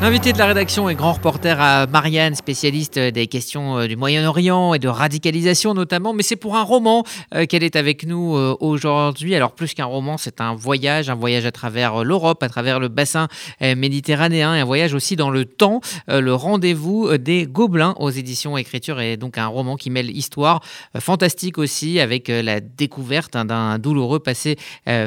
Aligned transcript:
L'invité 0.00 0.32
de 0.32 0.38
la 0.38 0.46
rédaction 0.46 0.88
est 0.88 0.94
grand 0.94 1.12
reporter 1.12 1.60
à 1.60 1.86
Marianne, 1.86 2.34
spécialiste 2.34 2.98
des 2.98 3.26
questions 3.26 3.80
euh, 3.80 3.86
du 3.86 3.96
Moyen-Orient 3.96 4.72
et 4.72 4.78
de 4.78 4.88
radicalisation 4.88 5.74
notamment, 5.74 6.14
mais 6.14 6.22
c'est 6.22 6.36
pour 6.36 6.56
un 6.56 6.62
roman 6.62 7.04
euh, 7.34 7.44
qu'elle 7.44 7.62
est 7.62 7.76
avec 7.76 8.06
nous 8.06 8.34
euh, 8.34 8.56
aujourd'hui. 8.60 9.34
Alors 9.34 9.52
plus 9.52 9.74
qu'un 9.74 9.84
roman, 9.84 10.16
c'est 10.16 10.40
un 10.40 10.54
voyage, 10.54 11.10
un 11.10 11.14
voyage 11.14 11.44
à 11.44 11.52
travers 11.52 12.02
l'Europe, 12.02 12.42
à 12.42 12.48
travers 12.48 12.80
le 12.80 12.88
bassin 12.88 13.28
méditerranéen, 13.60 14.54
et 14.54 14.60
un 14.60 14.64
voyage 14.64 14.94
aussi 14.94 15.16
dans 15.16 15.28
le 15.28 15.44
temps, 15.44 15.80
le 16.08 16.32
rendez-vous 16.32 17.18
des 17.18 17.46
Gobelins 17.46 17.94
aux 17.98 18.10
éditions 18.10 18.56
Écriture, 18.56 19.00
et 19.00 19.18
donc 19.18 19.36
un 19.36 19.48
roman 19.48 19.76
qui 19.76 19.90
mêle 19.90 20.10
histoire 20.16 20.62
fantastique 20.98 21.58
aussi 21.58 22.00
avec 22.00 22.28
la 22.28 22.60
découverte 22.60 23.36
hein, 23.36 23.44
d'un 23.44 23.78
douloureux 23.78 24.20
passé 24.20 24.56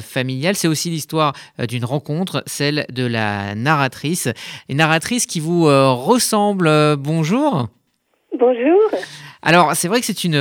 familial. 0.02 0.56
C'est 0.56 0.68
aussi 0.68 0.90
l'histoire 0.90 1.34
d'une 1.68 1.86
rencontre, 1.86 2.44
celle 2.46 2.86
de 2.92 3.06
la 3.06 3.56
narratrice 3.56 4.30
narratrice 4.84 5.26
qui 5.26 5.40
vous 5.40 5.68
euh, 5.68 5.92
ressemble. 5.92 6.68
Euh, 6.68 6.98
bonjour. 7.00 7.68
Bonjour. 8.38 8.82
Alors, 9.42 9.76
c'est 9.76 9.88
vrai 9.88 10.02
que 10.02 10.06
c'est 10.06 10.26
une, 10.26 10.36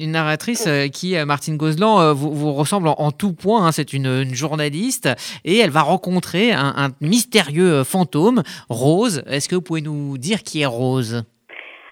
une, 0.00 0.12
narratrice 0.12 0.66
euh, 0.68 0.86
qui, 0.86 1.16
Martine 1.24 1.56
Gozlan, 1.56 2.12
vous, 2.14 2.32
vous, 2.32 2.52
ressemble 2.52 2.88
en, 2.88 3.10
tout 3.10 3.32
point. 3.32 3.66
Hein. 3.66 3.72
C'est 3.72 3.92
une, 3.92 4.32
journaliste 4.34 5.08
et 5.44 5.58
elle 5.58 5.70
va 5.70 5.82
rencontrer 5.82 6.52
un, 6.52 6.74
un 6.76 6.88
mystérieux 7.00 7.82
fantôme, 7.82 8.44
Rose. 8.68 9.24
Est-ce 9.26 9.48
que 9.48 9.56
vous 9.56 9.62
pouvez 9.62 9.80
nous 9.80 10.16
dire 10.16 10.44
qui 10.44 10.60
est 10.62 10.66
Rose? 10.66 11.24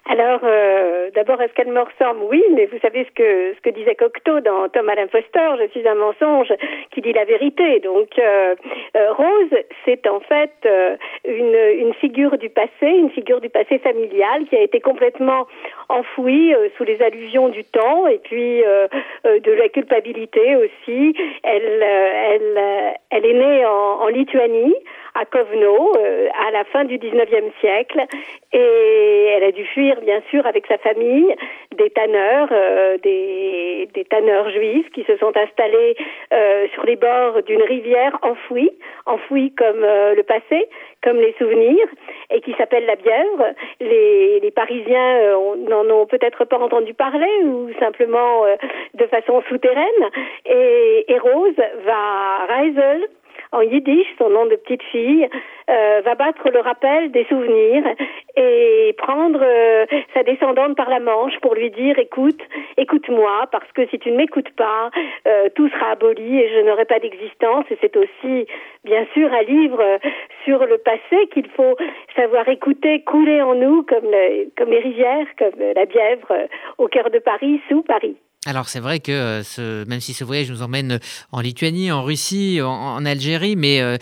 Alors, 0.09 0.39
euh, 0.43 0.76
d'abord, 1.15 1.41
est-ce 1.41 1.53
qu'elle 1.53 1.71
me 1.71 1.81
ressemble? 1.81 2.23
Oui, 2.29 2.43
mais 2.53 2.65
vous 2.65 2.79
savez 2.79 3.05
ce 3.05 3.61
que 3.61 3.69
disait 3.69 3.95
Cocteau 3.95 4.39
dans 4.39 4.69
Tom 4.69 4.89
Alain 4.89 5.07
Foster, 5.07 5.49
je 5.59 5.67
suis 5.71 5.87
un 5.87 5.95
mensonge 5.95 6.53
qui 6.91 7.01
dit 7.01 7.13
la 7.13 7.25
vérité. 7.25 7.79
Donc, 7.79 8.09
euh, 8.19 8.55
euh, 8.95 9.13
Rose, 9.13 9.59
c'est 9.85 10.07
en 10.07 10.19
fait 10.19 10.67
une, 11.25 11.57
une 11.79 11.93
figure 11.93 12.37
du 12.37 12.49
passé, 12.49 12.69
une 12.81 13.09
figure 13.11 13.41
du 13.41 13.49
passé 13.49 13.79
familial 13.79 14.45
qui 14.49 14.55
a 14.55 14.61
été 14.61 14.79
complètement 14.79 15.47
enfouie 15.89 16.53
sous 16.77 16.83
les 16.83 17.01
allusions 17.01 17.49
du 17.49 17.63
temps 17.63 18.07
et 18.07 18.19
puis 18.19 18.61
de 18.61 19.51
la 19.51 19.69
culpabilité 19.69 20.55
aussi. 20.55 21.13
Elle, 21.43 21.83
est 23.25 23.33
née 23.33 23.65
en, 23.65 24.07
Lituanie 24.07 24.75
à 25.15 25.25
Kovno 25.25 25.93
euh, 25.97 26.27
à 26.47 26.51
la 26.51 26.63
fin 26.65 26.85
du 26.85 26.97
19e 26.97 27.51
siècle 27.59 28.05
et 28.53 29.25
elle 29.35 29.43
a 29.43 29.51
dû 29.51 29.65
fuir 29.65 29.99
bien 30.01 30.21
sûr 30.29 30.45
avec 30.45 30.65
sa 30.67 30.77
famille 30.77 30.96
des 30.97 31.89
tanneurs, 31.91 32.49
euh, 32.51 32.97
des, 33.03 33.87
des, 33.93 34.05
tanneurs 34.05 34.49
juifs 34.49 34.89
qui 34.91 35.03
se 35.03 35.15
sont 35.17 35.35
installés 35.35 35.95
euh, 36.33 36.67
sur 36.73 36.83
les 36.85 36.95
bords 36.95 37.43
d'une 37.43 37.61
rivière 37.61 38.17
enfouie, 38.21 38.71
enfouie 39.05 39.51
comme 39.51 39.81
le 39.81 40.21
passé, 40.23 40.67
comme 41.03 41.17
les 41.17 41.33
souvenirs, 41.37 41.87
et 42.31 42.41
qui 42.41 42.53
s'appelle 42.53 42.85
la 42.85 42.95
Bièvre. 42.95 43.53
Les, 43.79 44.39
les 44.39 44.51
Parisiens 44.51 45.37
n'en 45.69 45.89
ont 45.89 46.05
peut-être 46.05 46.45
pas 46.45 46.57
entendu 46.57 46.93
parler 46.93 47.43
ou 47.43 47.69
simplement 47.79 48.43
de 48.93 49.05
façon 49.05 49.41
souterraine. 49.47 49.85
Et, 50.45 51.05
et 51.07 51.19
Rose 51.19 51.55
va 51.85 52.45
Reisel 52.47 53.07
en 53.51 53.61
yiddish, 53.61 54.07
son 54.17 54.29
nom 54.29 54.45
de 54.45 54.55
petite 54.55 54.83
fille, 54.83 55.27
euh, 55.69 56.01
va 56.03 56.15
battre 56.15 56.49
le 56.49 56.59
rappel 56.59 57.11
des 57.11 57.25
souvenirs 57.25 57.83
et 58.35 58.93
prendre 58.97 59.39
euh, 59.41 59.85
sa 60.13 60.23
descendante 60.23 60.75
par 60.75 60.89
la 60.89 60.99
manche 60.99 61.37
pour 61.41 61.55
lui 61.55 61.71
dire 61.71 61.97
écoute, 61.99 62.41
écoute-moi, 62.77 63.47
parce 63.51 63.71
que 63.73 63.85
si 63.87 63.99
tu 63.99 64.11
ne 64.11 64.17
m'écoutes 64.17 64.51
pas, 64.55 64.89
euh, 65.27 65.49
tout 65.55 65.69
sera 65.69 65.91
aboli 65.91 66.39
et 66.39 66.49
je 66.49 66.65
n'aurai 66.65 66.85
pas 66.85 66.99
d'existence. 66.99 67.65
Et 67.71 67.77
c'est 67.81 67.95
aussi, 67.97 68.47
bien 68.83 69.05
sûr, 69.13 69.31
un 69.33 69.43
livre 69.43 69.99
sur 70.43 70.65
le 70.65 70.77
passé 70.77 71.27
qu'il 71.33 71.47
faut 71.49 71.75
savoir 72.15 72.47
écouter 72.49 73.03
couler 73.03 73.41
en 73.41 73.55
nous 73.55 73.83
comme, 73.83 74.11
comme 74.57 74.69
les 74.69 74.79
rivières, 74.79 75.27
comme 75.37 75.59
la 75.75 75.85
Bièvre 75.85 76.47
au 76.77 76.87
cœur 76.87 77.09
de 77.09 77.19
Paris, 77.19 77.61
sous 77.69 77.81
Paris. 77.81 78.17
Alors 78.47 78.69
c'est 78.69 78.79
vrai 78.79 78.99
que 78.99 79.11
euh, 79.11 79.43
ce, 79.43 79.85
même 79.89 79.99
si 79.99 80.13
ce 80.13 80.23
voyage 80.23 80.49
nous 80.49 80.61
emmène 80.61 80.99
en 81.33 81.41
Lituanie, 81.41 81.91
en 81.91 82.01
Russie, 82.01 82.61
en, 82.63 83.05
Algérie, 83.05 83.57
mais 83.57 83.81
euh, 83.81 83.97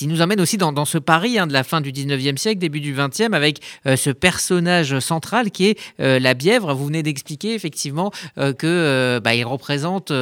il 0.00 0.08
nous 0.08 0.22
emmène 0.22 0.40
aussi 0.40 0.56
dans, 0.56 0.84
ce 0.86 0.96
Paris 0.96 1.38
hein, 1.38 1.46
de 1.46 1.52
la 1.52 1.64
fin 1.64 1.82
du 1.82 1.92
19e 1.92 2.38
siècle, 2.38 2.58
début 2.58 2.80
du 2.80 2.94
20e, 2.94 3.34
avec 3.34 3.58
euh, 3.86 3.96
ce 3.96 4.08
personnage 4.08 4.98
central 5.00 5.50
qui 5.50 5.68
est 5.68 5.78
la 5.98 6.32
Bièvre. 6.32 6.72
Vous 6.72 6.86
venez 6.86 7.02
d'expliquer 7.02 7.52
effectivement 7.52 8.10
que 8.36 9.18
bah, 9.22 9.34
il 9.34 9.44
représente 9.44 10.12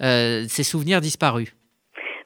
ses 0.00 0.64
souvenirs 0.64 1.00
disparus. 1.00 1.54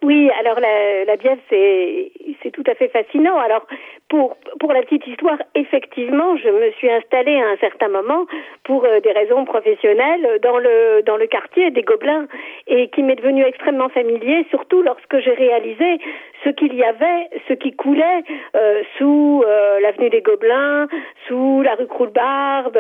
Oui, 0.03 0.31
alors 0.41 0.61
la, 0.61 1.05
la 1.05 1.17
Bièvre, 1.17 1.41
c'est 1.51 2.13
c'est 2.47 2.53
tout 2.53 2.71
à 2.71 2.75
fait 2.75 2.89
fascinant. 2.89 3.37
Alors 3.39 3.67
pour 4.09 4.73
la 4.73 4.83
petite 4.83 5.07
histoire, 5.07 5.39
effectivement, 5.55 6.37
je 6.37 6.49
me 6.49 6.71
suis 6.73 6.89
installée 6.89 7.37
à 7.37 7.49
un 7.49 7.57
certain 7.57 7.89
moment 7.89 8.27
pour 8.63 8.85
euh, 8.85 9.01
des 9.01 9.11
raisons 9.11 9.45
professionnelles 9.45 10.39
dans 10.43 10.59
le 10.59 11.03
dans 11.05 11.17
le 11.17 11.27
quartier 11.27 11.71
des 11.73 11.83
Gobelins 11.83 12.27
et 12.69 12.89
qui 12.89 13.03
m'est 13.03 13.17
devenu 13.17 13.45
extrêmement 13.45 13.89
familier, 13.89 14.47
surtout 14.51 14.83
lorsque 14.83 15.19
j'ai 15.19 15.33
réalisé 15.33 15.99
ce 16.47 16.51
qu'il 16.51 16.75
y 16.75 16.85
avait, 16.85 17.29
ce 17.49 17.55
qui 17.55 17.75
coulait 17.75 18.23
euh, 18.55 18.83
sous 18.97 19.43
euh, 19.45 19.81
l'avenue 19.81 20.11
des 20.11 20.23
Gobelins, 20.23 20.87
sous 21.27 21.63
la 21.63 21.75
rue 21.75 21.89
Croulbarbe, 21.89 22.79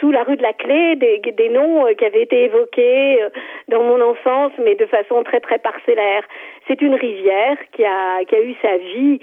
sous 0.00 0.10
la 0.10 0.24
rue 0.24 0.36
de 0.36 0.42
la 0.42 0.52
Clé, 0.52 0.96
des, 0.96 1.48
noms 1.48 1.86
qui 1.96 2.04
avaient 2.04 2.22
été 2.22 2.44
évoqués 2.44 3.20
dans 3.68 3.82
mon 3.82 4.00
enfance, 4.00 4.52
mais 4.58 4.74
de 4.74 4.86
façon 4.86 5.22
très 5.22 5.40
très 5.40 5.58
parcellaire. 5.58 6.24
C'est 6.66 6.80
une 6.80 6.94
rivière 6.94 7.56
qui 7.72 7.84
a 7.84 8.24
qui 8.24 8.34
a 8.34 8.40
eu 8.40 8.54
sa 8.62 8.76
vie 8.76 9.20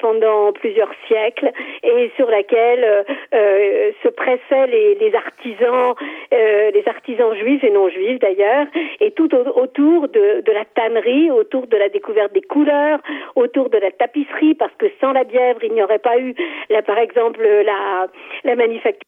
pendant 0.00 0.52
plusieurs 0.52 0.90
siècles 1.06 1.50
et 1.82 2.10
sur 2.16 2.28
laquelle 2.28 2.84
euh, 2.84 3.02
euh, 3.34 3.90
se 4.02 4.08
pressaient 4.08 4.66
les, 4.66 5.14
artisans, 5.14 5.94
euh, 6.32 6.70
les 6.70 6.82
artisans 6.86 7.34
juifs 7.34 7.62
et 7.64 7.70
non 7.70 7.88
juifs 7.88 8.18
d'ailleurs, 8.18 8.66
et 9.00 9.10
tout 9.12 9.32
autour 9.34 10.08
de 10.08 10.52
la 10.52 10.64
tannerie, 10.64 11.30
autour 11.30 11.66
de 11.66 11.76
la 11.76 11.88
découverte 11.88 12.32
des 12.32 12.42
couleurs, 12.42 12.95
autour 13.34 13.70
de 13.70 13.78
la 13.78 13.90
tapisserie, 13.90 14.54
parce 14.54 14.74
que 14.78 14.86
sans 15.00 15.12
la 15.12 15.24
Bièvre, 15.24 15.62
il 15.64 15.72
n'y 15.72 15.82
aurait 15.82 15.98
pas 15.98 16.18
eu, 16.18 16.34
là, 16.70 16.82
par 16.82 16.98
exemple, 16.98 17.42
la, 17.42 18.06
la 18.44 18.56
manufacture. 18.56 19.02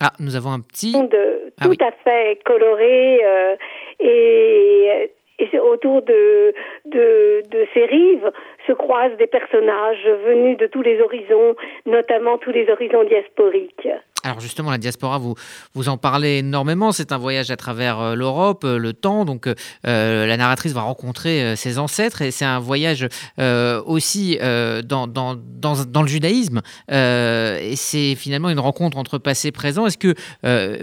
Ah, 0.00 0.12
nous 0.18 0.36
avons 0.36 0.50
un 0.50 0.60
petit. 0.60 0.92
De, 0.92 1.52
ah 1.58 1.64
tout 1.64 1.84
à 1.84 1.90
fait 2.04 2.38
coloré 2.44 3.24
euh, 3.24 3.56
et 3.98 5.10
et 5.38 5.58
autour 5.58 6.02
de, 6.02 6.54
de, 6.86 7.42
de, 7.50 7.66
ces 7.74 7.84
rives 7.84 8.30
se 8.66 8.72
croisent 8.72 9.16
des 9.18 9.26
personnages 9.26 10.06
venus 10.24 10.56
de 10.56 10.66
tous 10.66 10.82
les 10.82 11.00
horizons, 11.00 11.54
notamment 11.84 12.38
tous 12.38 12.52
les 12.52 12.70
horizons 12.70 13.04
diasporiques. 13.04 13.88
Alors 14.26 14.40
justement, 14.40 14.72
la 14.72 14.78
diaspora, 14.78 15.18
vous, 15.18 15.36
vous 15.74 15.88
en 15.88 15.98
parlez 15.98 16.38
énormément. 16.38 16.90
C'est 16.90 17.12
un 17.12 17.16
voyage 17.16 17.52
à 17.52 17.56
travers 17.56 18.00
euh, 18.00 18.14
l'Europe, 18.16 18.64
euh, 18.64 18.76
le 18.76 18.92
temps. 18.92 19.24
Donc 19.24 19.46
euh, 19.46 20.26
la 20.26 20.36
narratrice 20.36 20.72
va 20.72 20.80
rencontrer 20.80 21.54
ses 21.54 21.78
ancêtres 21.78 22.22
et 22.22 22.32
c'est 22.32 22.44
un 22.44 22.58
voyage 22.58 23.06
aussi 23.38 24.38
dans, 24.38 25.06
dans, 25.06 25.36
dans, 25.36 26.02
le 26.02 26.08
judaïsme. 26.08 26.60
et 26.90 27.74
c'est 27.76 28.14
finalement 28.14 28.50
une 28.50 28.58
rencontre 28.58 28.96
entre 28.96 29.18
passé 29.18 29.48
et 29.48 29.52
présent. 29.52 29.86
Est-ce 29.86 29.98
que 29.98 30.14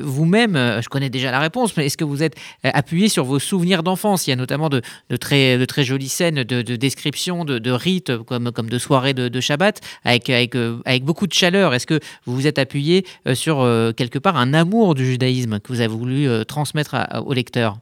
vous-même, 0.02 0.56
je 0.82 0.88
connais 0.88 1.09
déjà 1.09 1.32
la 1.32 1.40
réponse, 1.40 1.76
mais 1.76 1.88
est-ce 1.88 1.98
que 1.98 2.03
vous 2.03 2.24
êtes 2.24 2.36
appuyé 2.64 3.09
sur 3.09 3.26
vos 3.26 3.40
souvenirs 3.40 3.84
d'enfance? 3.84 4.28
Il 4.28 4.30
y 4.30 4.34
a 4.34 4.36
notamment 4.36 4.70
de, 4.70 4.82
de, 5.09 5.16
très, 5.18 5.58
de 5.58 5.66
très 5.66 5.84
jolies 5.84 6.09
scènes 6.09 6.44
de, 6.44 6.62
de 6.62 6.76
description, 6.76 7.46
de, 7.46 7.59
de 7.59 7.72
rites, 7.72 8.18
comme, 8.24 8.52
comme 8.52 8.70
de 8.70 8.78
soirées 8.78 9.14
de, 9.14 9.40
Shabbat, 9.40 9.82
avec, 10.06 10.30
avec, 10.30 10.56
avec 10.86 11.03
beaucoup 11.03 11.28
de 11.28 11.34
chaleur. 11.34 11.74
Est-ce 11.74 11.88
que 11.88 12.00
vous 12.26 12.36
vous 12.36 12.48
êtes 12.48 12.59
appuyé 12.59 13.06
sur 13.36 13.62
euh, 13.62 13.92
quelque 13.92 14.20
part 14.20 14.38
un 14.38 14.54
amour 14.54 14.96
du 14.96 15.06
judaïsme 15.06 15.60
que 15.60 15.72
vous 15.72 15.80
avez 15.80 15.94
voulu 15.94 16.28
euh, 16.28 16.44
transmettre 16.44 16.96
au 17.26 17.34
lecteur 17.34 17.78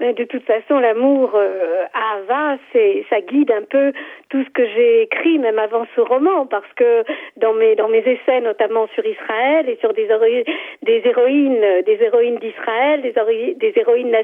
de 0.00 0.24
toute 0.24 0.44
façon, 0.44 0.78
l'amour 0.78 1.32
euh, 1.34 1.84
à 1.92 2.18
Ava, 2.18 2.58
c'est 2.72 3.04
ça 3.10 3.20
guide 3.20 3.50
un 3.50 3.62
peu 3.62 3.92
tout 4.30 4.44
ce 4.44 4.50
que 4.50 4.64
j'ai 4.64 5.02
écrit, 5.02 5.38
même 5.38 5.58
avant 5.58 5.86
ce 5.96 6.00
roman, 6.00 6.46
parce 6.46 6.72
que 6.76 7.02
dans 7.36 7.52
mes 7.52 7.74
dans 7.74 7.88
mes 7.88 7.98
essais, 8.06 8.40
notamment 8.40 8.86
sur 8.94 9.04
Israël 9.04 9.68
et 9.68 9.76
sur 9.80 9.92
des 9.92 10.06
des 10.82 11.02
héroïnes, 11.04 11.82
des 11.84 11.98
héroïnes 12.00 12.36
d'Israël, 12.36 13.02
des, 13.02 13.12
des 13.54 13.72
héroïnes 13.74 14.14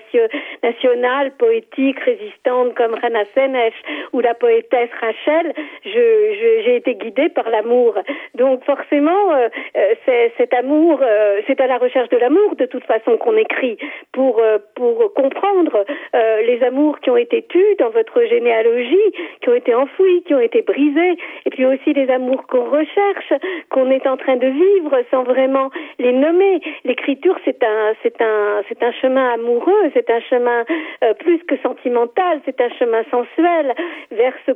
nationales, 0.62 1.32
poétiques, 1.32 1.98
résistantes 2.00 2.74
comme 2.74 2.94
Rana 2.94 3.24
Senesh 3.34 3.74
ou 4.12 4.20
la 4.20 4.34
poétesse 4.34 4.90
Rachel, 5.00 5.52
je 5.84 6.60
j'ai 6.64 6.76
été 6.76 6.94
guidée 6.94 7.30
par 7.30 7.50
l'amour. 7.50 7.96
Donc 8.36 8.64
forcément, 8.64 9.32
euh, 9.32 9.48
euh, 9.76 9.94
c'est 10.04 10.32
cet 10.36 10.54
amour, 10.54 11.00
c'est 11.48 11.60
à 11.60 11.66
la 11.66 11.78
recherche 11.78 12.10
de 12.10 12.16
l'amour 12.16 12.54
de 12.56 12.66
toute 12.66 12.84
façon 12.84 13.16
qu'on 13.16 13.36
écrit 13.36 13.76
pour 14.12 14.40
pour 14.76 15.12
comprendre 15.14 15.63
comprendre 15.64 15.84
les 16.46 16.62
amours 16.62 16.98
qui 17.00 17.10
ont 17.10 17.16
été 17.16 17.42
tus 17.42 17.76
dans 17.78 17.90
votre 17.90 18.22
généalogie, 18.24 19.12
qui 19.40 19.48
ont 19.48 19.54
été 19.54 19.74
enfouis, 19.74 20.22
qui 20.26 20.34
ont 20.34 20.40
été 20.40 20.62
brisés, 20.62 21.16
et 21.46 21.50
puis 21.50 21.64
aussi 21.66 21.92
les 21.92 22.08
amours 22.10 22.46
qu'on 22.46 22.64
recherche, 22.64 23.32
qu'on 23.70 23.90
est 23.90 24.06
en 24.06 24.16
train 24.16 24.36
de 24.36 24.46
vivre 24.46 25.02
sans 25.10 25.24
vraiment 25.24 25.70
les 25.98 26.12
nommer. 26.12 26.60
L'écriture, 26.84 27.36
c'est 27.44 27.62
un, 27.62 27.94
c'est 28.02 28.20
un, 28.20 28.62
c'est 28.68 28.82
un 28.82 28.92
chemin 28.92 29.34
amoureux, 29.34 29.90
c'est 29.92 30.08
un 30.10 30.20
chemin 30.20 30.64
plus 31.18 31.38
que 31.44 31.56
sentimental, 31.58 32.40
c'est 32.44 32.60
un 32.60 32.70
chemin 32.78 33.02
sensuel 33.10 33.74
vers 34.10 34.32
ce, 34.46 34.52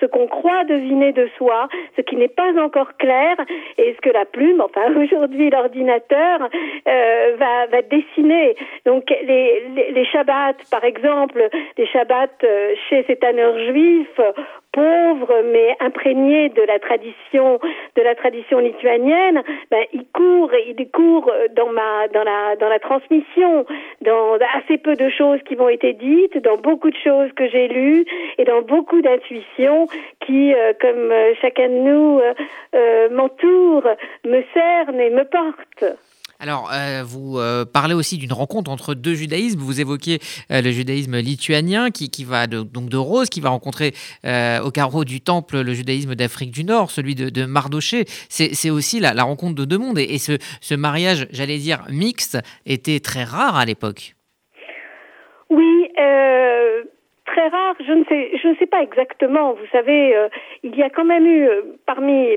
ce 0.00 0.06
qu'on 0.06 0.26
croit 0.26 0.64
deviner 0.64 1.12
de 1.12 1.28
soi, 1.36 1.68
ce 1.96 2.02
qui 2.02 2.16
n'est 2.16 2.28
pas 2.28 2.52
encore 2.60 2.96
clair, 2.96 3.36
et 3.78 3.94
ce 3.94 4.00
que 4.00 4.10
la 4.10 4.24
plume, 4.24 4.60
enfin 4.60 4.94
aujourd'hui 4.96 5.50
l'ordinateur, 5.50 6.48
euh, 6.88 7.36
va, 7.38 7.66
va 7.66 7.82
dessiner. 7.82 8.54
Donc 8.84 9.10
les, 9.10 9.64
les, 9.74 9.92
les 9.92 10.04
Shabbats, 10.04 10.56
par 10.70 10.84
exemple, 10.84 11.48
les 11.76 11.86
Shabbats 11.86 12.26
euh, 12.44 12.74
chez 12.88 13.04
ces 13.06 13.16
tanneurs 13.16 13.58
juifs, 13.70 14.20
pauvre 14.76 15.32
mais 15.52 15.74
imprégné 15.80 16.50
de 16.50 16.62
la 16.62 16.78
tradition 16.78 17.58
de 17.96 18.02
la 18.02 18.14
tradition 18.14 18.58
lituanienne, 18.58 19.42
ben, 19.70 19.84
il 19.94 20.04
court 20.12 20.52
il 20.68 20.90
court 20.90 21.32
dans 21.56 21.72
ma 21.72 22.08
dans 22.08 22.24
la 22.24 22.56
dans 22.56 22.68
la 22.68 22.78
transmission, 22.78 23.64
dans 24.02 24.36
assez 24.56 24.76
peu 24.78 24.94
de 24.94 25.08
choses 25.08 25.40
qui 25.46 25.56
m'ont 25.56 25.68
été 25.68 25.92
dites, 25.94 26.38
dans 26.42 26.56
beaucoup 26.56 26.90
de 26.90 26.96
choses 27.02 27.30
que 27.32 27.48
j'ai 27.48 27.68
lues 27.68 28.04
et 28.38 28.44
dans 28.44 28.62
beaucoup 28.62 29.00
d'intuitions 29.00 29.86
qui, 30.20 30.54
euh, 30.54 30.72
comme 30.80 31.12
chacun 31.40 31.68
de 31.68 31.74
nous, 31.74 32.20
euh, 32.20 32.34
euh 32.74 33.08
m'entoure, 33.10 33.88
me 34.24 34.42
cerne 34.54 35.00
et 35.00 35.10
me 35.10 35.24
porte. 35.24 35.84
Alors, 36.38 36.70
euh, 36.72 37.02
vous 37.04 37.38
euh, 37.38 37.64
parlez 37.64 37.94
aussi 37.94 38.18
d'une 38.18 38.32
rencontre 38.32 38.70
entre 38.70 38.94
deux 38.94 39.14
judaïsmes. 39.14 39.60
Vous 39.60 39.80
évoquez 39.80 40.18
euh, 40.50 40.60
le 40.60 40.70
judaïsme 40.70 41.16
lituanien 41.16 41.90
qui, 41.90 42.10
qui 42.10 42.24
va 42.24 42.46
donc 42.46 42.88
de 42.88 42.96
Rose, 42.96 43.30
qui 43.30 43.40
va 43.40 43.50
rencontrer 43.50 43.94
au 44.24 44.70
carreau 44.70 45.04
du 45.04 45.20
temple 45.20 45.60
le 45.60 45.74
judaïsme 45.74 46.14
d'Afrique 46.14 46.50
du 46.50 46.64
Nord, 46.64 46.90
celui 46.90 47.14
de, 47.14 47.30
de 47.30 47.44
Mardoché. 47.44 48.04
C'est 48.28 48.70
aussi 48.70 49.00
la, 49.00 49.12
rencontre 49.22 49.54
de 49.54 49.64
deux 49.64 49.78
mondes. 49.78 49.98
Et, 49.98 50.18
ce 50.18 50.74
mariage, 50.74 51.26
j'allais 51.30 51.58
dire, 51.58 51.84
mixte, 51.88 52.38
était 52.64 53.00
très 53.00 53.24
rare 53.24 53.56
à 53.56 53.64
l'époque. 53.64 54.14
Oui, 55.48 55.88
très 57.36 57.48
rare. 57.48 57.74
Je 57.86 57.92
ne 57.92 58.04
sais, 58.04 58.30
je 58.42 58.48
ne 58.48 58.54
sais 58.56 58.66
pas 58.66 58.82
exactement. 58.82 59.52
Vous 59.52 59.66
savez, 59.70 60.16
euh, 60.16 60.28
il 60.62 60.74
y 60.74 60.82
a 60.82 60.90
quand 60.90 61.04
même 61.04 61.26
eu 61.26 61.46
euh, 61.46 61.62
parmi 61.84 62.36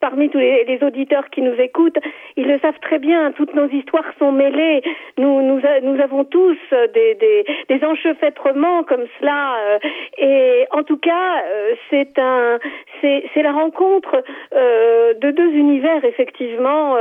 parmi 0.00 0.30
tous 0.30 0.38
les, 0.38 0.78
auditeurs 0.82 1.30
qui 1.30 1.42
nous 1.42 1.54
écoutent, 1.60 1.98
ils 2.36 2.46
le 2.46 2.58
savent 2.58 2.78
très 2.80 2.98
bien. 2.98 3.30
Toutes 3.32 3.54
nos 3.54 3.68
histoires 3.68 4.10
sont 4.18 4.32
mêlées. 4.32 4.82
Nous 5.16 5.42
nous, 5.42 6.00
avons 6.00 6.24
tous 6.24 6.58
des, 6.94 7.80
enchevêtrements 7.84 8.82
comme 8.84 9.04
cela. 9.18 9.54
Euh, 9.58 9.78
et 10.18 10.66
en 10.70 10.82
tout 10.82 10.96
cas, 10.96 11.42
c'est 11.90 12.18
un 12.18 12.58
c'est 13.00 13.42
la 13.42 13.52
rencontre 13.52 14.22
de 14.52 15.30
deux 15.30 15.50
univers 15.52 16.04
effectivement, 16.04 16.96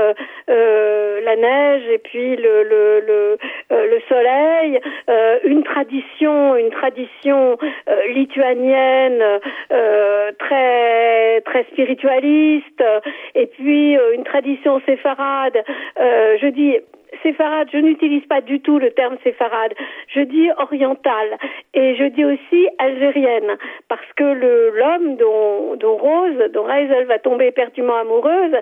la 0.47 1.35
neige 1.35 1.83
et 1.89 1.99
puis 1.99 2.35
le, 2.35 3.38
le 3.69 3.99
soleil, 4.09 4.79
une 5.45 5.63
tradition 5.63 6.55
une 6.55 6.69
tradition 6.71 7.30
euh, 7.33 7.55
lituanienne 8.13 9.21
euh, 9.71 10.31
très 10.39 11.41
très 11.41 11.63
spiritualiste 11.71 12.83
et 13.35 13.47
puis 13.47 13.97
euh, 13.97 14.13
une 14.13 14.23
tradition 14.23 14.81
séfarade. 14.85 15.57
je 15.97 16.47
dis 16.49 16.77
séfarade, 17.23 17.67
je 17.71 17.77
n'utilise 17.77 18.25
pas 18.25 18.41
du 18.41 18.59
tout 18.61 18.79
le 18.79 18.91
terme 18.91 19.17
séfarade, 19.23 19.73
je 20.07 20.21
dis 20.21 20.49
orientale 20.57 21.37
et 21.73 21.95
je 21.95 22.05
dis 22.05 22.25
aussi 22.25 22.67
algérienne 22.77 23.57
parce 23.87 24.05
que 24.15 24.23
l'homme 24.23 25.17
dont, 25.17 25.75
dont 25.75 25.97
Rose, 25.97 26.51
dont 26.53 26.63
Reisel 26.63 27.05
va 27.05 27.19
tomber 27.19 27.47
éperdument 27.47 27.95
amoureuse, 27.95 28.55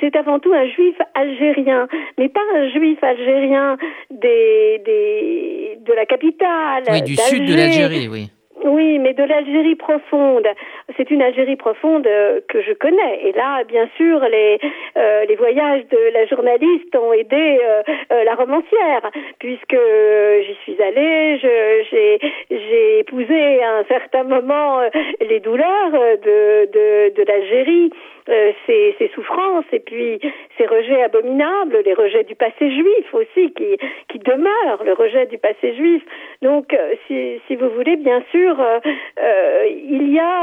c'est 0.00 0.16
avant 0.16 0.38
tout 0.38 0.52
un 0.52 0.66
juif 0.66 0.96
algérien, 1.14 1.88
mais 2.18 2.28
pas 2.28 2.40
un 2.54 2.68
juif 2.70 3.02
algérien 3.02 3.76
des, 4.10 4.80
des, 4.84 5.78
de 5.80 5.92
la 5.92 6.06
capitale. 6.06 6.84
Oui, 6.90 7.02
du 7.02 7.16
sud 7.16 7.46
de 7.46 7.54
l'Algérie, 7.54 8.08
oui. 8.08 8.30
Oui, 8.64 8.98
mais 8.98 9.14
de 9.14 9.22
l'Algérie 9.22 9.74
profonde. 9.74 10.46
C'est 10.96 11.10
une 11.10 11.22
Algérie 11.22 11.56
profonde 11.56 12.06
euh, 12.06 12.40
que 12.48 12.60
je 12.60 12.72
connais. 12.72 13.20
Et 13.24 13.32
là, 13.32 13.64
bien 13.64 13.88
sûr, 13.96 14.20
les, 14.20 14.58
euh, 14.96 15.24
les 15.24 15.36
voyages 15.36 15.86
de 15.88 16.12
la 16.12 16.26
journaliste 16.26 16.94
ont 16.94 17.12
aidé 17.12 17.58
euh, 17.62 18.24
la 18.24 18.34
romancière, 18.34 19.10
puisque 19.38 19.76
j'y 20.42 20.54
suis 20.62 20.82
allée, 20.82 21.38
j'ai 22.50 22.98
épousé 22.98 23.62
à 23.62 23.78
un 23.78 23.84
certain 23.84 24.24
moment 24.24 24.80
les 25.20 25.40
douleurs 25.40 25.92
de, 25.92 27.24
l'Algérie. 27.26 27.90
Euh, 28.30 28.52
ces, 28.66 29.10
souffrances 29.14 29.64
et 29.72 29.80
puis 29.80 30.20
ces 30.56 30.64
rejets 30.64 31.02
abominables, 31.02 31.82
les 31.84 31.94
rejets 31.94 32.22
du 32.22 32.36
passé 32.36 32.70
juif 32.70 33.12
aussi 33.12 33.52
qui, 33.54 33.76
qui 34.08 34.18
demeurent, 34.20 34.84
le 34.84 34.92
rejet 34.92 35.26
du 35.26 35.36
passé 35.36 35.74
juif. 35.74 36.02
Donc, 36.40 36.72
euh, 36.72 36.94
si, 37.08 37.56
vous 37.56 37.70
voulez, 37.70 37.96
bien 37.96 38.22
sûr, 38.30 38.56
euh, 38.60 39.66
il 39.68 40.12
y 40.12 40.20
a 40.20 40.39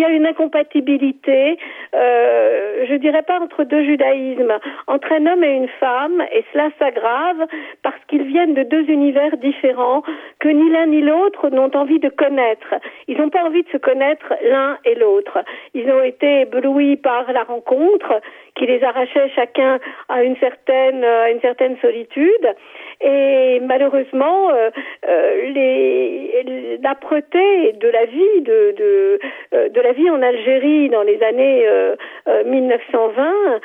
y 0.00 0.04
a 0.04 0.10
une 0.10 0.26
incompatibilité, 0.26 1.58
je 1.92 2.94
dirais 2.96 3.22
pas 3.22 3.40
entre 3.40 3.64
deux 3.64 3.84
judaïsmes, 3.84 4.58
entre 4.86 5.12
un 5.12 5.26
homme 5.26 5.44
et 5.44 5.54
une 5.54 5.68
femme, 5.80 6.22
et 6.32 6.44
cela 6.52 6.70
s'aggrave 6.78 7.46
parce 7.82 7.98
qu'ils 8.08 8.24
viennent 8.24 8.54
de 8.54 8.62
deux 8.62 8.88
univers 8.90 9.36
différents 9.36 10.02
que 10.38 10.48
ni 10.48 10.70
l'un 10.70 10.86
ni 10.86 11.00
l'autre 11.00 11.48
n'ont 11.50 11.70
envie 11.74 11.98
de 11.98 12.08
connaître. 12.08 12.74
Ils 13.08 13.18
n'ont 13.18 13.30
pas 13.30 13.44
envie 13.44 13.62
de 13.62 13.68
se 13.70 13.76
connaître 13.76 14.34
l'un 14.44 14.78
et 14.84 14.94
l'autre. 14.94 15.38
Ils 15.74 15.90
ont 15.90 16.02
été 16.02 16.42
éblouis 16.42 16.96
par 16.96 17.30
la 17.32 17.42
rencontre 17.42 18.20
qui 18.58 18.66
les 18.66 18.82
arrachait 18.82 19.30
chacun 19.34 19.78
à 20.08 20.22
une 20.22 20.36
certaine, 20.36 21.04
à 21.04 21.30
une 21.30 21.40
certaine 21.40 21.76
solitude. 21.80 22.54
Et 23.00 23.60
malheureusement, 23.60 24.50
euh, 24.50 24.70
euh, 25.08 26.78
l'âpreté 26.82 27.72
de 27.74 27.88
la 27.88 28.06
vie 28.06 28.40
de, 28.40 28.74
de, 28.76 29.20
euh, 29.54 29.68
de, 29.68 29.80
la 29.80 29.92
vie 29.92 30.10
en 30.10 30.20
Algérie 30.20 30.88
dans 30.88 31.02
les 31.02 31.22
années 31.22 31.64
1920, 32.44 33.60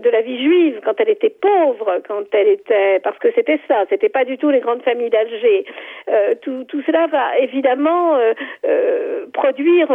de 0.00 0.10
la 0.10 0.20
vie 0.22 0.42
juive 0.42 0.80
quand 0.84 0.94
elle 0.98 1.10
était 1.10 1.30
pauvre, 1.40 2.00
quand 2.08 2.24
elle 2.32 2.48
était, 2.48 3.00
parce 3.00 3.18
que 3.18 3.28
c'était 3.34 3.60
ça, 3.68 3.84
c'était 3.90 4.08
pas 4.08 4.24
du 4.24 4.38
tout 4.38 4.48
les 4.50 4.60
grandes 4.60 4.82
familles 4.82 5.10
d'Alger. 5.10 5.66
tout, 6.40 6.64
tout 6.64 6.82
cela 6.86 7.06
va 7.08 7.38
évidemment 7.38 8.18
produire 9.34 9.88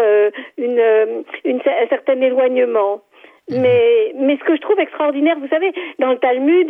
une, 0.58 1.24
une, 1.44 1.60
un 1.60 1.88
certain 1.90 2.22
éloignement. 2.22 3.01
Mhm. 3.50 3.62
Mais, 3.62 4.12
mais 4.16 4.38
ce 4.38 4.44
que 4.44 4.56
je 4.56 4.62
trouve 4.62 4.80
extraordinaire, 4.80 5.38
vous 5.40 5.48
savez, 5.48 5.72
dans 6.00 6.12
le 6.12 6.18
Talmud, 6.18 6.68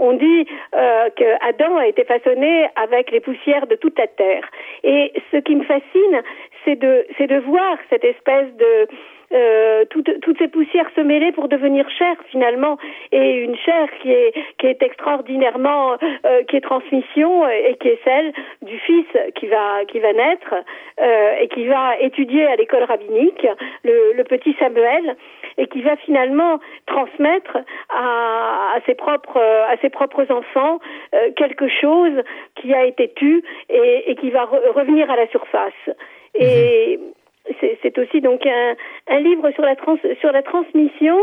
on, 0.00 0.12
dit 0.12 0.46
euh, 0.74 1.10
que 1.16 1.48
Adam 1.48 1.76
a 1.76 1.86
été 1.86 2.04
façonné 2.04 2.66
avec 2.76 3.10
les 3.10 3.20
poussières 3.20 3.66
de 3.66 3.74
toute 3.74 3.98
la 3.98 4.06
terre. 4.06 4.44
Et 4.84 5.12
ce 5.32 5.38
qui 5.38 5.56
me 5.56 5.64
fascine, 5.64 6.22
c'est 6.66 6.76
de, 6.76 7.06
c'est 7.16 7.28
de 7.28 7.38
voir 7.38 7.78
cette 7.88 8.04
espèce 8.04 8.52
de 8.56 8.88
euh, 9.32 9.84
toutes, 9.90 10.38
ces 10.38 10.48
poussières 10.48 10.88
se 10.94 11.00
mêler 11.00 11.32
pour 11.32 11.48
devenir 11.48 11.88
chair 11.90 12.16
finalement. 12.30 12.78
Et 13.12 13.38
une 13.38 13.56
chair 13.56 13.88
qui 14.00 14.12
est 14.12 14.32
qui 14.58 14.66
est 14.66 14.82
extraordinairement 14.82 15.96
euh, 16.24 16.42
qui 16.44 16.56
est 16.56 16.60
transmission 16.60 17.48
et 17.48 17.76
qui 17.80 17.88
est 17.88 18.00
celle 18.04 18.32
du 18.62 18.78
fils 18.78 19.06
qui 19.34 19.46
va 19.46 19.84
qui 19.86 19.98
va 19.98 20.12
naître 20.12 20.54
euh, 21.00 21.32
et 21.40 21.48
qui 21.48 21.66
va 21.66 21.98
étudier 22.00 22.46
à 22.46 22.56
l'école 22.56 22.84
rabbinique 22.84 23.46
le, 23.84 24.12
le, 24.12 24.24
petit 24.24 24.54
Samuel 24.58 25.16
et 25.58 25.66
qui 25.66 25.82
va 25.82 25.96
finalement 25.96 26.58
transmettre 26.86 27.58
à, 27.88 28.74
à 28.76 28.80
ses 28.86 28.94
propres 28.94 29.40
à 29.40 29.76
ses 29.78 29.90
propres 29.90 30.30
enfants 30.30 30.78
euh, 31.14 31.30
quelque 31.36 31.68
chose 31.68 32.22
qui 32.56 32.72
a 32.74 32.84
été 32.84 33.12
tu 33.16 33.42
et, 33.70 34.10
et 34.10 34.14
qui 34.16 34.30
va 34.30 34.44
revenir 34.44 35.10
à 35.10 35.16
la 35.16 35.26
surface 35.28 35.90
et 36.38 36.98
mhm. 36.98 37.76
c'est 37.82 37.98
aussi 37.98 38.20
donc 38.20 38.44
un, 38.46 38.76
un 39.08 39.20
livre 39.20 39.50
sur 39.52 39.62
la, 39.62 39.76
trans, 39.76 39.98
sur 40.20 40.32
la 40.32 40.42
transmission 40.42 41.16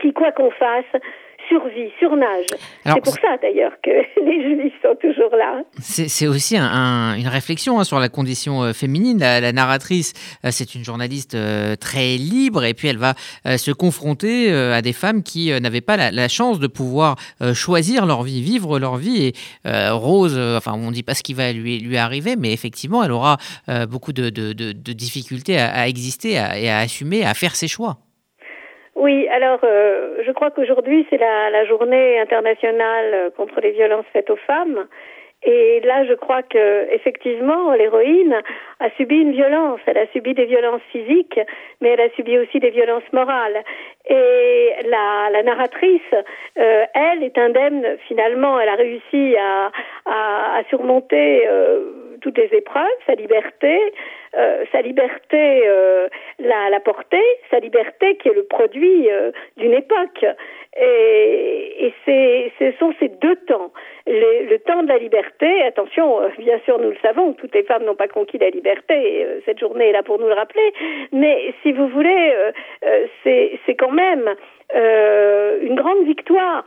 qui, 0.00 0.12
quoi 0.12 0.32
qu'on 0.32 0.50
fasse, 0.50 1.02
survie, 1.50 1.90
surnage. 1.98 2.46
C'est 2.86 3.02
pour 3.02 3.14
ça 3.14 3.36
d'ailleurs 3.42 3.72
que 3.82 3.90
les 4.24 4.42
juifs 4.42 4.72
sont 4.82 4.94
toujours 5.00 5.34
là. 5.36 5.62
C'est 5.80 6.28
aussi 6.28 6.56
une 6.56 7.28
réflexion 7.28 7.80
hein, 7.80 7.84
sur 7.84 7.98
la 7.98 8.08
condition 8.08 8.62
euh, 8.62 8.72
féminine. 8.72 9.18
La, 9.18 9.52
narratrice, 9.52 10.12
euh, 10.44 10.50
c'est 10.52 10.74
une 10.74 10.84
journaliste 10.84 11.34
euh, 11.34 11.74
très 11.74 12.16
libre 12.16 12.64
et 12.64 12.74
puis 12.74 12.88
elle 12.88 12.98
va 12.98 13.14
se 13.56 13.72
confronter 13.72 14.52
à 14.52 14.80
des 14.82 14.92
femmes 14.92 15.22
qui 15.22 15.50
n'avaient 15.60 15.80
pas 15.80 16.10
la, 16.10 16.28
chance 16.28 16.60
de 16.60 16.66
pouvoir 16.66 17.16
choisir 17.54 18.06
leur 18.06 18.22
vie, 18.22 18.40
vivre 18.42 18.78
leur 18.78 18.96
vie. 18.96 19.26
Et 19.26 19.32
Rose, 19.90 20.38
enfin 20.56 20.72
on 20.74 20.88
ne 20.88 20.92
dit 20.92 21.02
pas 21.02 21.14
ce 21.14 21.22
qui 21.22 21.34
va 21.34 21.52
lui, 21.52 21.78
lui 21.78 21.96
arriver, 21.96 22.36
mais 22.36 22.52
effectivement 22.52 23.02
elle 23.02 23.12
aura 23.12 23.38
beaucoup 23.88 24.12
de, 24.12 24.30
difficultés 24.92 25.58
à, 25.58 25.88
exister 25.88 26.32
et 26.32 26.70
à 26.70 26.78
assumer, 26.78 27.24
à 27.24 27.34
faire 27.34 27.56
ses 27.56 27.68
choix. 27.68 27.98
Oui, 29.00 29.26
alors 29.28 29.60
je 29.62 30.30
crois 30.32 30.50
qu'aujourd'hui 30.50 31.06
c'est 31.08 31.16
la, 31.16 31.50
la, 31.50 31.64
journée 31.64 32.20
internationale 32.20 33.32
contre 33.36 33.60
les 33.60 33.70
violences 33.70 34.04
faites 34.12 34.28
aux 34.30 34.36
femmes. 34.36 34.86
Et 35.42 35.80
là, 35.80 36.04
je 36.04 36.12
crois 36.12 36.42
que 36.42 36.92
effectivement, 36.92 37.72
l'héroïne 37.72 38.42
a 38.78 38.90
subi 38.96 39.16
une 39.16 39.32
violence. 39.32 39.80
Elle 39.86 39.96
a 39.96 40.06
subi 40.08 40.34
des 40.34 40.44
violences 40.44 40.82
physiques, 40.92 41.40
mais 41.80 41.90
elle 41.90 42.00
a 42.00 42.10
subi 42.10 42.38
aussi 42.38 42.60
des 42.60 42.70
violences 42.70 43.10
morales. 43.12 43.62
Et 44.08 44.70
la, 44.84 45.30
la 45.32 45.42
narratrice, 45.42 46.02
euh, 46.58 46.84
elle, 46.92 47.22
est 47.22 47.38
indemne. 47.38 47.96
Finalement, 48.06 48.60
elle 48.60 48.68
a 48.68 48.74
réussi 48.74 49.34
à, 49.38 49.70
à, 50.04 50.58
à 50.58 50.64
surmonter 50.68 51.48
euh, 51.48 52.09
toutes 52.20 52.38
les 52.38 52.50
épreuves, 52.56 52.86
sa 53.06 53.14
liberté, 53.14 53.78
euh, 54.36 54.64
sa 54.70 54.80
liberté 54.80 55.62
euh, 55.66 56.08
la, 56.38 56.70
la 56.70 56.78
portée, 56.78 57.18
sa 57.50 57.58
liberté 57.58 58.16
qui 58.16 58.28
est 58.28 58.34
le 58.34 58.44
produit 58.44 59.10
euh, 59.10 59.32
d'une 59.56 59.72
époque. 59.72 60.24
Et, 60.80 61.92
ce 62.06 62.72
sont 62.78 62.94
ces 63.00 63.08
deux 63.08 63.36
temps. 63.46 63.72
le 64.06 64.56
temps 64.58 64.82
de 64.82 64.88
la 64.88 64.98
liberté, 64.98 65.62
attention, 65.62 66.20
bien 66.38 66.58
sûr, 66.64 66.78
nous 66.78 66.90
le 66.90 66.96
savons, 67.02 67.32
toutes 67.32 67.54
les 67.54 67.62
femmes 67.64 67.84
n'ont 67.84 67.96
pas 67.96 68.08
conquis 68.08 68.38
la 68.38 68.50
liberté, 68.50 69.26
cette 69.44 69.58
journée 69.58 69.88
est 69.88 69.92
là 69.92 70.02
pour 70.02 70.18
nous 70.18 70.26
le 70.26 70.34
rappeler, 70.34 70.72
mais 71.12 71.52
si 71.62 71.72
vous 71.72 71.88
voulez, 71.88 72.34
c'est 73.24 73.74
quand 73.78 73.90
même 73.90 74.34
une 74.72 75.74
grande 75.74 76.04
victoire. 76.04 76.64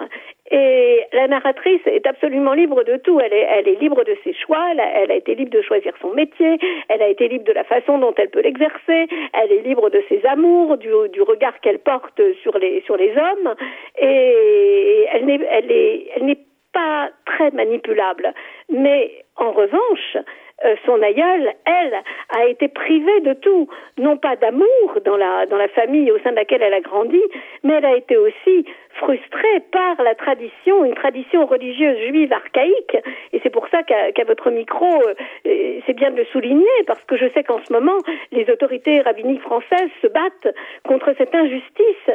Et 0.56 1.08
la 1.14 1.28
narratrice 1.28 1.82
est 1.88 2.06
absolument 2.06 2.54
libre 2.54 2.84
de 2.84 2.98
tout. 2.98 3.20
Elle 3.20 3.34
est, 3.34 3.82
libre 3.82 4.04
de 4.04 4.16
ses 4.24 4.34
choix. 4.34 4.64
Elle 4.72 5.10
a, 5.12 5.16
été 5.16 5.34
libre 5.34 5.50
de 5.50 5.64
choisir 5.64 5.94
son 6.00 6.14
métier. 6.14 6.60
Elle 6.90 7.02
a 7.02 7.08
été 7.08 7.28
libre 7.28 7.46
de 7.46 7.54
la 7.54 7.64
façon 7.64 7.98
dont 7.98 8.14
elle 8.18 8.30
peut 8.30 8.42
l'exercer. 8.42 9.08
Elle 9.34 9.52
est 9.52 9.64
libre 9.64 9.90
de 9.90 10.04
ses 10.10 10.24
amours, 10.28 10.78
du, 10.78 10.94
regard 11.24 11.60
qu'elle 11.62 11.80
porte 11.80 12.22
sur 12.44 12.56
les, 12.60 12.84
hommes 12.88 13.56
et 14.00 15.08
elle 15.12 15.26
n'est, 15.26 16.38
pas 16.72 17.10
très 17.26 17.50
manipulable. 17.52 18.34
Mais 18.70 19.24
en 19.38 19.52
revanche, 19.52 20.18
euh, 20.66 20.76
son 20.86 21.02
aïeule, 21.02 21.52
elle, 21.66 22.04
a 22.30 22.46
été 22.46 22.68
privée 22.68 23.22
de 23.22 23.34
tout, 23.34 23.68
non 23.98 24.18
pas 24.18 24.36
d'amour 24.36 24.98
dans 25.06 25.18
la 25.18 25.68
famille 25.70 26.12
au 26.12 26.18
sein 26.20 26.32
de 26.32 26.38
laquelle 26.38 26.64
elle 26.64 26.74
a 26.74 26.82
grandi, 26.82 27.22
mais 27.64 27.76
elle 27.76 27.86
a 27.86 27.96
été 27.96 28.18
aussi 28.18 28.66
frustrée 29.04 29.60
par 29.72 30.02
la 30.02 30.16
tradition, 30.16 30.86
une 30.86 30.96
tradition 30.96 31.46
religieuse 31.46 31.98
juive 32.08 32.32
archaïque. 32.32 32.98
Et 33.34 33.40
c'est 33.44 33.50
pour 33.50 33.68
ça 33.68 33.84
qu'à 33.84 34.24
votre 34.26 34.50
micro, 34.50 34.88
euh, 34.88 35.80
c'est 35.86 35.94
bien 35.94 36.12
de 36.12 36.18
le 36.18 36.26
souligner, 36.26 36.78
parce 36.88 37.04
que 37.04 37.18
je 37.18 37.28
sais 37.34 37.44
qu'en 37.44 37.60
ce 37.64 37.74
moment, 37.74 37.98
les 38.32 38.50
autorités 38.50 39.02
rabbiniques 39.02 39.42
françaises 39.42 39.92
se 40.02 40.08
battent 40.08 40.56
contre 40.88 41.14
cette 41.18 41.36
injustice 41.36 42.08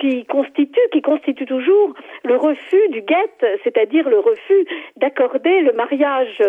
qui 0.00 0.24
constitue, 0.26 0.88
qui 0.92 1.02
constitue 1.02 1.46
toujours 1.46 1.94
le 2.24 2.36
refus 2.36 2.88
du 2.90 3.02
guet, 3.02 3.58
c'est-à-dire 3.64 4.08
le 4.08 4.20
refus 4.20 4.66
d'accorder 4.96 5.60
le 5.62 5.72
mariage, 5.72 6.42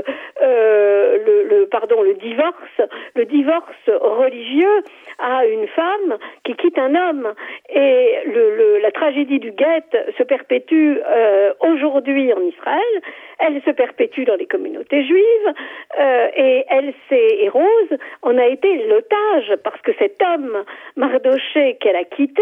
euh, 0.44 1.18
le, 1.26 1.44
le, 1.44 1.66
pardon, 1.68 2.04
le 2.04 2.14
divorce, 2.14 2.82
le 3.16 3.26
divorce 3.26 3.88
religieux 3.88 4.84
à 5.18 5.46
une 5.48 5.68
femme 5.68 6.18
qui 6.44 6.56
quitte 6.56 6.78
un 6.78 6.94
homme. 6.94 7.34
Et 7.70 8.20
le, 8.28 8.80
la 8.80 8.92
tragédie 8.92 9.40
du 9.40 9.52
guet 9.52 9.87
se 10.18 10.24
perpétue 10.24 10.98
euh, 11.06 11.54
aujourd'hui 11.60 12.34
en 12.34 12.42
Israël, 12.42 13.02
elle 13.40 13.62
se 13.64 13.72
perpétue 13.72 14.24
dans 14.24 14.36
les 14.36 14.48
communautés 14.48 15.06
juives, 15.06 15.54
euh, 16.00 16.28
et 16.36 16.66
elle 16.70 16.94
s'est, 17.10 17.38
et 17.40 17.50
Rose 17.50 17.98
en 18.24 18.38
a 18.38 18.46
été 18.46 18.88
l'otage, 18.88 19.56
parce 19.64 19.82
que 19.82 19.92
cet 20.00 20.22
homme, 20.22 20.64
Mardoché, 20.96 21.78
qu'elle 21.80 21.96
a 21.96 22.04
quitté, 22.04 22.42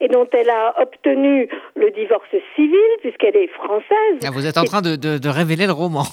et 0.00 0.08
dont 0.08 0.28
elle 0.32 0.50
a 0.50 0.74
obtenu 0.80 1.48
le 1.74 1.90
divorce 1.90 2.34
civil, 2.54 2.78
puisqu'elle 3.00 3.36
est 3.36 3.48
française. 3.48 4.18
Ah, 4.24 4.30
vous 4.32 4.46
êtes 4.46 4.58
en 4.58 4.64
train 4.64 4.82
de, 4.82 4.96
de, 4.96 5.18
de 5.18 5.28
révéler 5.28 5.66
le 5.66 5.72
roman. 5.72 6.04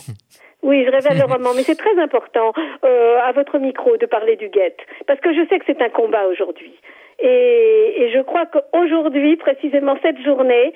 Oui, 0.64 0.86
je 0.86 0.92
révèle 0.92 1.18
le 1.18 1.26
roman, 1.26 1.52
mais 1.54 1.64
c'est 1.64 1.76
très 1.76 1.98
important 2.00 2.54
euh, 2.86 3.20
à 3.22 3.34
votre 3.34 3.60
micro 3.60 3.98
de 3.98 4.06
parler 4.06 4.38
du 4.38 4.48
guet, 4.48 4.78
parce 5.08 5.20
que 5.20 5.34
je 5.34 5.46
sais 5.50 5.60
que 5.60 5.66
c'est 5.68 5.82
un 5.82 5.90
combat 5.90 6.26
aujourd'hui. 6.28 6.74
Et, 7.20 7.94
et, 7.98 8.12
je 8.12 8.22
crois 8.22 8.46
qu'aujourd'hui, 8.46 9.36
précisément 9.36 9.98
cette 10.02 10.22
journée, 10.24 10.74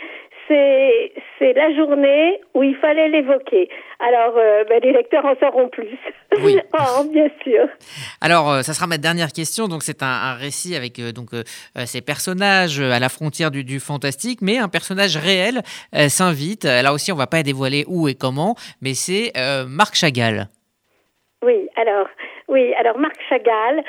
c'est 0.48 1.14
c'est 1.40 1.54
la 1.54 1.74
journée 1.74 2.40
où 2.54 2.64
il 2.64 2.76
fallait 2.76 3.08
l'évoquer. 3.10 3.70
Alors, 4.00 4.36
euh, 4.38 4.64
ben, 4.66 4.80
les 4.84 4.92
lecteurs 4.92 5.26
en 5.26 5.36
sauront 5.36 5.70
plus. 5.70 5.88
Oui. 6.44 6.60
oh, 6.74 7.04
bien 7.12 7.30
sûr. 7.44 7.68
Alors, 8.22 8.52
euh, 8.52 8.62
ça 8.62 8.74
sera 8.74 8.88
ma 8.88 8.98
dernière 8.98 9.32
question. 9.32 9.68
Donc, 9.68 9.84
c'est 9.84 10.04
un, 10.04 10.08
un, 10.08 10.34
récit 10.34 10.76
avec 10.76 11.00
euh, 11.00 11.12
donc 11.12 11.30
ces 11.86 12.02
personnages 12.02 12.80
à 12.80 13.00
la 13.00 13.10
frontière 13.10 13.52
du, 13.52 13.64
du 13.64 13.80
fantastique, 13.80 14.40
mais 14.42 14.58
un 14.58 14.70
personnage 14.70 15.18
réel 15.18 15.62
s'invite. 16.08 16.66
Là 16.66 16.94
aussi, 16.94 17.12
on 17.12 17.16
va 17.16 17.28
pas 17.28 17.44
dévoiler 17.44 17.86
où 17.88 18.08
et 18.08 18.16
comment, 18.16 18.56
mais 18.82 18.94
c'est 18.94 19.34
Marc 19.68 19.96
Chagall. 19.96 20.48
Oui, 21.44 21.70
alors, 21.76 22.08
oui, 22.48 22.74
alors 22.80 22.98
Marc 22.98 23.18
Chagall, 23.30 23.84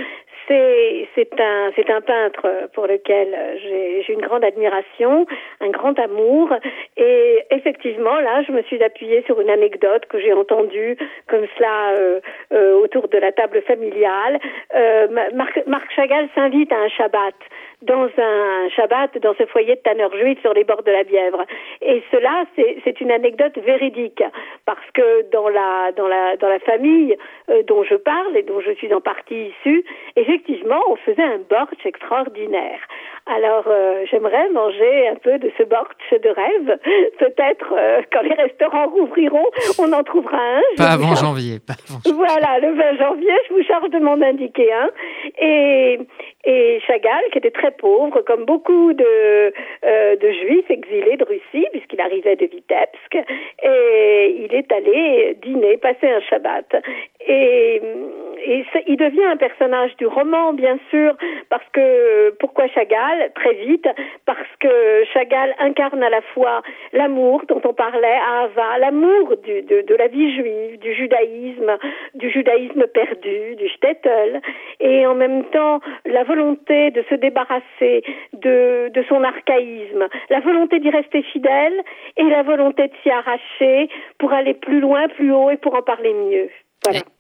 c'est 0.49 1.41
un, 1.41 1.71
un 1.89 2.01
peintre 2.01 2.71
pour 2.75 2.87
lequel 2.87 3.29
j'ai 3.63 4.13
une 4.13 4.21
grande 4.21 4.45
admiration, 4.45 5.27
un 5.61 5.71
grand 5.71 5.99
amour. 5.99 6.51
Et 6.97 7.38
effectivement, 7.69 8.19
là, 8.21 8.43
je 8.43 8.53
me 8.53 8.63
suis 8.63 8.83
appuyée 8.83 9.23
sur 9.27 9.41
une 9.41 9.51
anecdote 9.51 10.07
que 10.09 10.19
j'ai 10.19 10.33
entendue 10.33 10.97
comme 11.29 11.45
cela 11.57 11.93
euh, 11.99 12.21
euh, 12.53 12.75
autour 12.75 13.09
de 13.09 13.19
la 13.19 13.31
table 13.33 13.63
familiale. 13.63 14.39
Euh, 14.75 15.09
Marc, 15.35 15.61
Marc 15.67 15.91
Chagall 15.95 16.29
s'invite 16.35 16.73
à 16.73 16.79
un 16.79 16.89
Shabbat 16.89 17.35
dans 17.83 18.09
un 18.19 18.69
Shabbat 18.75 19.19
dans 19.19 19.35
ce 19.35 19.47
foyer 19.47 19.77
de 19.77 19.81
tanneurs 19.81 20.15
juifs 20.17 20.41
sur 20.41 20.53
les 20.53 20.65
bords 20.65 20.83
de 20.83 20.91
la 20.91 21.05
Bièvre. 21.05 21.45
Et 21.81 22.03
cela, 22.11 22.45
c'est 22.57 23.01
une 23.01 23.11
anecdote 23.11 23.57
véridique 23.59 24.23
parce 24.67 24.91
que 24.95 25.31
dans 25.31 25.49
la 25.49 25.93
dans 25.93 26.09
la 26.09 26.37
dans 26.37 26.49
la 26.49 26.59
famille 26.61 27.17
euh, 27.51 27.63
dont 27.63 27.85
je 27.85 27.95
parle 27.95 28.37
et 28.37 28.43
dont 28.43 28.61
je 28.61 28.73
suis 28.73 28.93
en 28.93 29.01
partie 29.01 29.53
issue, 29.53 29.85
effectivement, 30.17 30.81
on 30.89 30.97
faisait 30.97 31.23
un 31.23 31.39
bortsch 31.49 31.85
extraordinaire. 31.85 32.81
Alors, 33.27 33.65
euh, 33.67 34.05
j'aimerais 34.11 34.49
manger 34.51 35.09
un 35.09 35.17
peu 35.17 35.39
de 35.39 35.53
ce 35.59 35.63
bortsch 35.63 36.11
de 36.11 36.29
rêve. 36.31 36.79
Peut-être 37.19 37.75
euh, 37.77 38.01
quand 38.11 38.23
les 38.23 38.35
restaurants 38.35 38.89
rouvriront, 38.89 39.47
on 39.79 39.93
en 39.93 40.03
trouvera 40.03 40.39
un. 40.39 40.63
Pas 40.77 40.93
avant 40.93 41.15
janvier. 41.15 41.59
Pas 41.61 41.75
avant 41.75 42.01
janvier. 42.03 42.13
Voilà, 42.13 42.59
le 42.59 42.75
20 42.75 42.97
janvier, 42.97 43.35
je 43.49 43.55
vous 43.55 43.63
charge 43.65 43.91
de 43.91 43.99
m'en 43.99 44.21
indiquer 44.23 44.73
un. 44.73 44.89
Et 45.41 45.99
et 46.49 46.81
Chagall, 46.87 47.21
qui 47.31 47.39
était 47.39 47.51
très 47.51 47.68
pauvre, 47.71 48.23
comme 48.23 48.45
beaucoup 48.45 48.93
de, 48.93 49.53
euh, 49.85 50.17
de 50.17 50.31
juifs 50.31 50.71
exilés 50.71 51.17
de 51.17 51.25
Russie, 51.25 51.67
puisqu'il 51.73 52.01
arrivait 52.01 52.37
de 52.37 52.47
Vitebsk, 52.47 53.15
et 53.63 54.37
il 54.45 54.55
est 54.55 54.71
allé 54.73 55.37
dîner, 55.43 55.77
passer 55.77 56.09
un 56.09 56.21
Shabbat. 56.21 56.77
Et, 57.27 57.81
et 58.45 58.65
il 58.87 58.97
devient 58.97 59.25
un 59.25 59.37
personnage 59.37 59.97
du 59.97 60.07
roman, 60.07 60.53
bien 60.53 60.79
sûr, 60.91 61.15
parce 61.51 61.65
que, 61.73 62.31
pourquoi 62.39 62.69
Chagall? 62.69 63.31
Très 63.35 63.55
vite, 63.55 63.89
parce 64.27 64.49
que 64.61 65.05
Chagall 65.13 65.55
incarne 65.59 66.03
à 66.03 66.11
la 66.11 66.23
fois 66.35 66.63
l'amour 66.93 67.43
dont 67.49 67.61
on 67.65 67.73
parlait 67.73 68.07
à 68.07 68.45
Ava, 68.45 68.79
l'amour 68.79 69.35
de, 69.45 69.95
la 69.97 70.07
vie 70.09 70.35
juive, 70.35 70.79
du 70.79 70.95
judaïsme, 70.95 71.77
du 72.15 72.31
judaïsme 72.31 72.87
perdu, 72.87 73.57
du 73.57 73.69
shtetl, 73.69 74.41
et 74.81 75.07
en 75.07 75.15
même 75.15 75.45
temps 75.47 75.81
la 76.07 76.25
volonté 76.25 76.91
de 76.91 77.05
se 77.09 77.15
débarrasser 77.15 78.03
de, 78.33 78.91
son 79.09 79.25
archaïsme, 79.25 80.07
la 80.31 80.41
volonté 80.41 80.81
d'y 80.81 80.91
rester 80.91 81.23
fidèle 81.23 81.81
et 82.17 82.25
la 82.25 82.43
volonté 82.43 82.89
de 82.89 82.93
s'y 83.03 83.11
arracher 83.11 83.89
pour 84.19 84.33
aller 84.33 84.55
plus 84.55 84.81
loin, 84.81 85.09
plus 85.09 85.33
haut 85.33 85.51
et 85.51 85.57
pour 85.57 85.75
en 85.75 85.83
parler 85.83 86.13
mieux. 86.13 86.51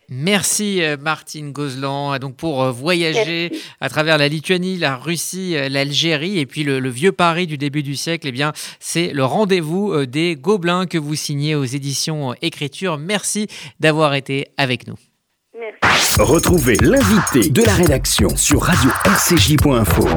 Merci 0.09 0.83
euh, 0.83 0.97
Martine 0.99 1.53
Gozlan. 1.53 2.19
Donc 2.19 2.37
pour 2.37 2.63
euh, 2.63 2.73
voyager 2.73 3.51
Merci. 3.51 3.67
à 3.81 3.89
travers 3.89 4.17
la 4.19 4.29
Lituanie, 4.29 4.79
la 4.79 4.97
Russie, 4.97 5.57
euh, 5.57 5.69
l'Algérie 5.69 6.39
et 6.39 6.47
puis 6.47 6.65
le, 6.65 6.81
le, 6.81 6.89
vieux 6.89 7.13
Paris 7.13 7.47
du 7.47 7.59
début 7.59 7.83
du 7.83 7.95
siècle, 7.97 8.27
eh 8.29 8.33
bien 8.33 8.53
c'est 8.81 9.13
le 9.13 9.25
rendez-vous 9.25 10.07
des 10.07 10.37
Gobelins 10.37 10.87
que 10.87 10.99
vous 10.99 11.15
signez 11.15 11.55
aux 11.55 11.65
éditions 11.65 12.35
Écriture. 12.41 12.99
Merci 12.99 13.49
d'avoir 13.81 14.15
été 14.15 14.49
avec 14.57 14.87
nous. 14.87 14.97
Retrouvez 16.19 16.77
l'invité 16.81 17.51
de 17.51 17.63
la 17.63 17.75
rédaction 17.75 18.29
sur 18.37 18.63
radio-rcj.info. 18.63 20.09